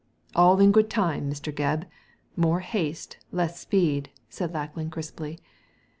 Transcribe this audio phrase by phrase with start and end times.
[0.01, 0.03] •*
[0.35, 1.53] All in good time, Mr.
[1.53, 1.85] Gebb.
[2.35, 5.37] More haste, less speed!" said Lackland, crisply.